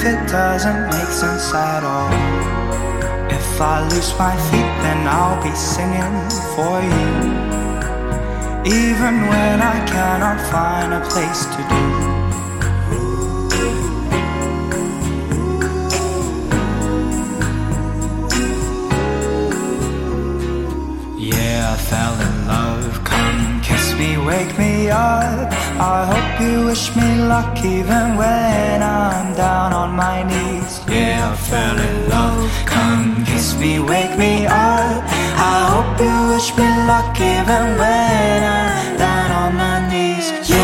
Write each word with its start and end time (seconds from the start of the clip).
if 0.00 0.06
it 0.06 0.28
doesn't 0.28 0.82
make 0.86 1.12
sense 1.22 1.52
at 1.52 1.84
all. 1.84 2.10
If 3.30 3.60
I 3.60 3.86
lose 3.90 4.12
my 4.18 4.34
feet, 4.48 4.72
then 4.84 5.06
I'll 5.06 5.42
be 5.42 5.54
singing 5.54 6.16
for 6.54 6.76
you. 6.92 7.10
Even 8.64 9.14
when 9.30 9.56
I 9.60 9.78
cannot 9.92 10.38
find 10.52 10.94
a 10.94 11.02
place 11.12 11.44
to 11.54 11.60
do. 11.72 11.82
Yeah, 21.30 21.74
I 21.74 21.76
fell 21.90 22.16
in 22.26 22.34
love. 22.46 23.04
Come 23.04 23.60
kiss 23.60 23.94
me, 23.98 24.16
wake 24.16 24.56
me 24.58 24.59
up. 24.90 25.48
I 25.80 26.04
hope 26.12 26.40
you 26.40 26.66
wish 26.66 26.94
me 26.96 27.08
luck 27.32 27.56
even 27.64 28.16
when 28.20 28.82
I'm 28.82 29.34
down 29.34 29.72
on 29.72 29.90
my 29.96 30.22
knees. 30.22 30.80
Yeah, 30.88 31.30
I 31.32 31.36
fell 31.36 31.78
in 31.78 32.08
love. 32.08 32.50
Come 32.66 33.24
kiss 33.24 33.56
me, 33.58 33.78
wake 33.80 34.18
me 34.18 34.46
up. 34.46 35.02
I 35.52 35.58
hope 35.72 35.98
you 36.06 36.16
wish 36.32 36.48
me 36.58 36.68
luck 36.90 37.16
even 37.16 37.64
when 37.80 38.38
I'm 38.44 38.98
down 38.98 39.28
on 39.42 39.50
my 39.56 39.88
knees. 39.90 40.26
Yeah, 40.50 40.59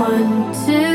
One, 0.00 0.50
two, 0.64 0.89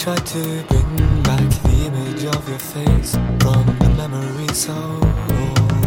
Tried 0.00 0.24
to 0.28 0.64
bring 0.66 1.22
back 1.24 1.46
the 1.62 1.84
image 1.84 2.24
of 2.24 2.48
your 2.48 2.58
face 2.58 3.12
from 3.12 3.66
the 3.80 3.90
memory 3.98 4.48
so 4.54 4.72
old. 4.72 5.78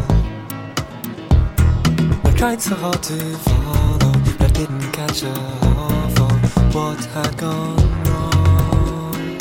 I 2.23 2.31
tried 2.37 2.61
so 2.61 2.75
hard 2.75 3.01
to 3.01 3.17
follow, 3.39 4.13
but 4.37 4.53
didn't 4.53 4.91
catch 4.91 5.23
a 5.23 5.33
half 5.33 6.19
of 6.21 6.75
what 6.75 7.03
had 7.05 7.35
gone 7.37 8.03
wrong. 8.03 9.39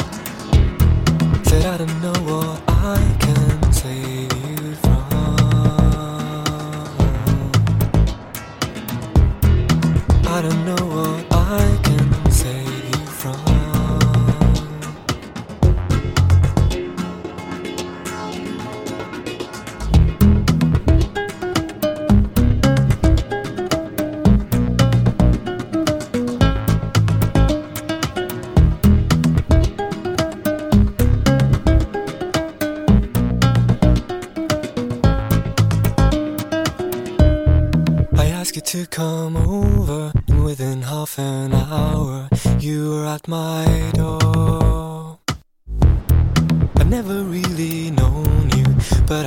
Said 1.44 1.66
I 1.66 1.76
don't 1.76 2.00
know 2.00 2.18
what 2.32 2.62
I 2.68 3.11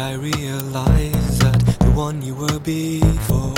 I 0.05 0.13
realized 0.13 1.41
that 1.41 1.59
the 1.79 1.89
one 1.89 2.21
you 2.21 2.35
were 2.35 2.59
before. 2.59 3.53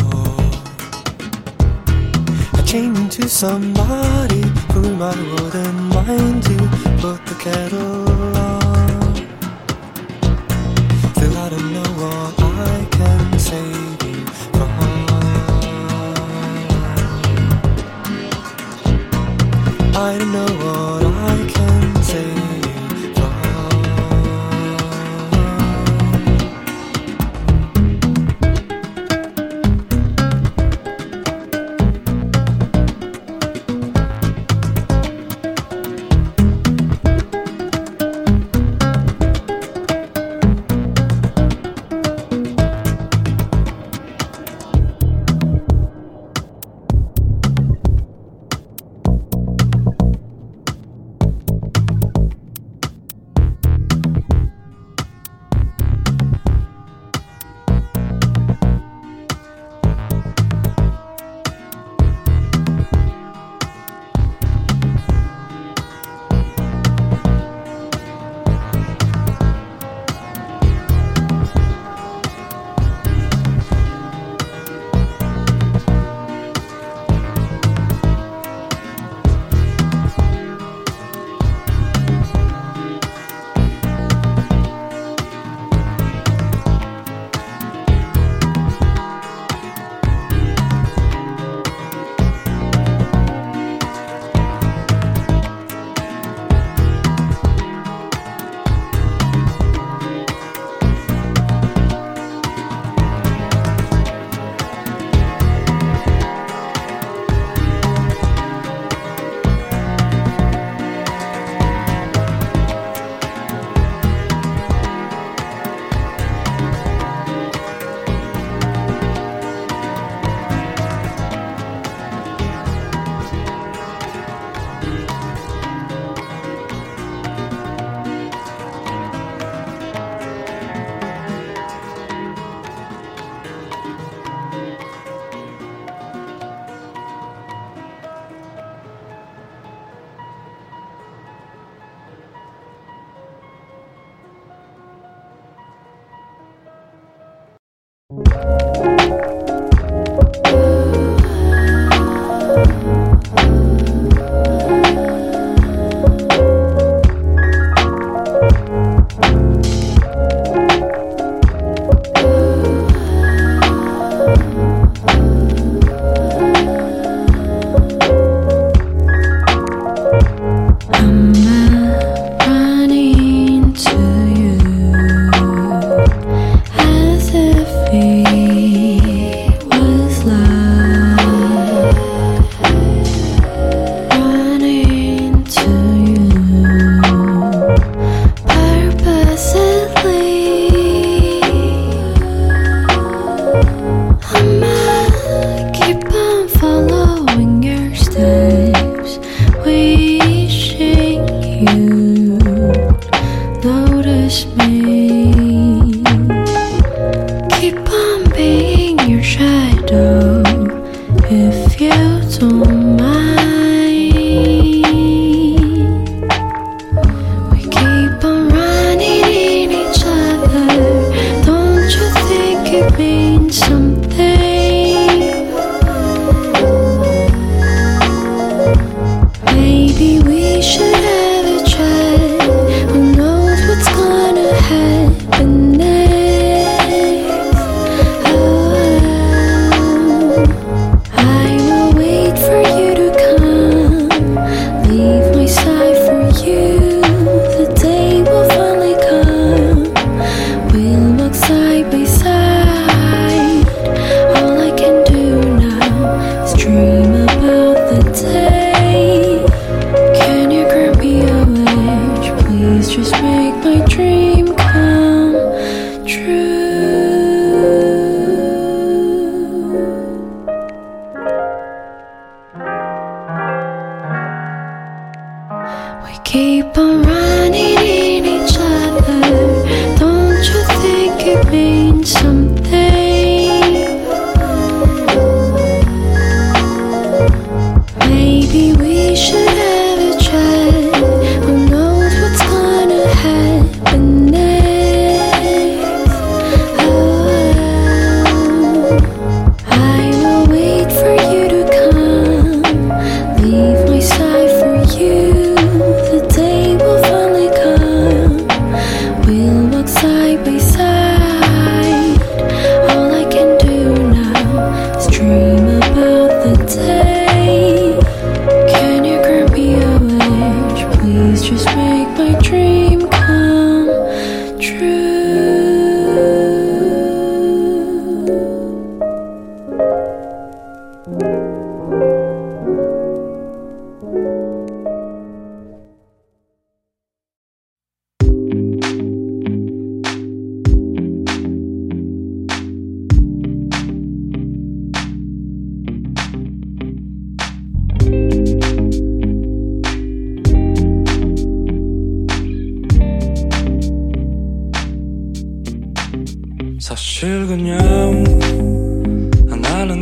I 2.58 2.62
changed 2.66 3.02
into 3.02 3.28
somebody 3.28 4.44
for 4.72 4.80
whom 4.80 5.02
I 5.02 5.16
wouldn't 5.34 5.80
mind 5.94 6.44
to 6.44 6.58
put 7.02 7.20
the 7.26 7.36
kettle 7.38 8.08
on. 8.38 9.16
Still, 11.16 11.38
I 11.38 11.50
don't 11.50 11.74
know 11.74 11.90
what 12.02 12.36
I 12.74 12.78
can 12.98 13.40
save 13.40 14.04
you 14.08 14.26
from. 14.56 14.72
I 19.98 20.18
don't 20.18 20.32
know 20.32 20.52
what 20.64 20.97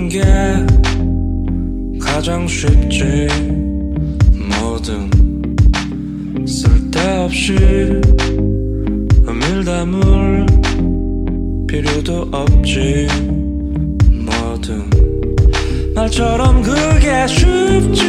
게 0.10 0.22
가장 2.00 2.48
쉽지. 2.48 3.28
뭐든 4.50 5.10
쓸데없이 6.46 7.54
음일 9.28 9.66
담을 9.66 10.46
필요도 11.68 12.30
없지. 12.32 13.08
뭐든 14.26 14.90
말처럼 15.96 16.62
그게 16.62 17.26
쉽지 17.28 18.06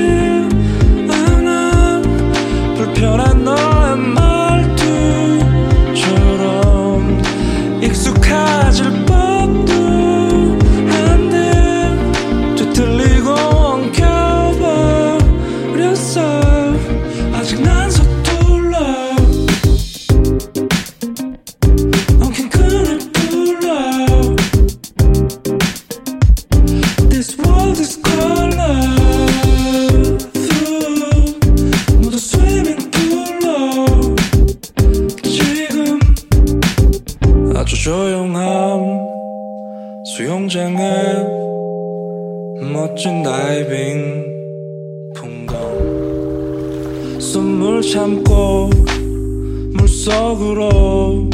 않아. 1.08 2.02
불편한 2.76 3.44
너의 3.44 3.96
마 3.96 4.25
멋진 42.62 43.22
다이빙 43.22 44.24
풍경. 45.14 47.20
숨을 47.20 47.82
참고 47.82 48.70
물속으로 49.74 51.28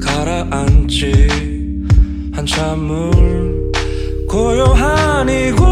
가라앉지. 0.00 1.28
한참을 2.32 3.70
고요한 4.28 5.28
이곳 5.28 5.67